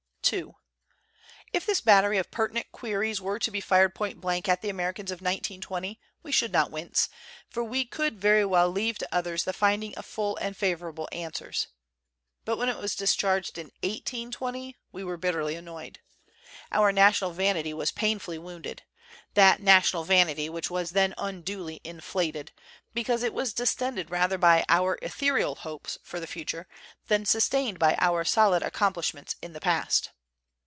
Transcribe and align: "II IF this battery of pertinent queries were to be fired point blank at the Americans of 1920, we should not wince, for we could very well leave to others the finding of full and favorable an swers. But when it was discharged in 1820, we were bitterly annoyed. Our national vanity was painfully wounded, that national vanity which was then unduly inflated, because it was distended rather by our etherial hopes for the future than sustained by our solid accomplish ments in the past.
"II 0.33 0.53
IF 1.51 1.65
this 1.65 1.81
battery 1.81 2.17
of 2.17 2.31
pertinent 2.31 2.71
queries 2.71 3.19
were 3.19 3.37
to 3.37 3.51
be 3.51 3.59
fired 3.59 3.93
point 3.93 4.21
blank 4.21 4.47
at 4.47 4.61
the 4.61 4.69
Americans 4.69 5.11
of 5.11 5.19
1920, 5.19 5.99
we 6.23 6.31
should 6.31 6.53
not 6.53 6.71
wince, 6.71 7.09
for 7.49 7.61
we 7.65 7.83
could 7.83 8.17
very 8.21 8.45
well 8.45 8.69
leave 8.69 8.97
to 8.99 9.09
others 9.13 9.43
the 9.43 9.51
finding 9.51 9.93
of 9.97 10.05
full 10.05 10.37
and 10.37 10.55
favorable 10.55 11.09
an 11.11 11.31
swers. 11.33 11.67
But 12.45 12.55
when 12.57 12.69
it 12.69 12.77
was 12.77 12.95
discharged 12.95 13.57
in 13.57 13.71
1820, 13.83 14.77
we 14.93 15.03
were 15.03 15.17
bitterly 15.17 15.55
annoyed. 15.55 15.99
Our 16.71 16.93
national 16.93 17.31
vanity 17.31 17.73
was 17.73 17.91
painfully 17.91 18.37
wounded, 18.37 18.83
that 19.33 19.59
national 19.61 20.05
vanity 20.05 20.47
which 20.47 20.69
was 20.71 20.91
then 20.91 21.13
unduly 21.17 21.81
inflated, 21.83 22.53
because 22.93 23.21
it 23.23 23.33
was 23.33 23.51
distended 23.53 24.09
rather 24.09 24.37
by 24.37 24.63
our 24.69 24.97
etherial 25.01 25.57
hopes 25.57 25.97
for 26.03 26.21
the 26.21 26.27
future 26.27 26.67
than 27.07 27.25
sustained 27.25 27.77
by 27.79 27.97
our 27.99 28.23
solid 28.23 28.61
accomplish 28.63 29.13
ments 29.13 29.35
in 29.41 29.51
the 29.51 29.59
past. 29.61 30.11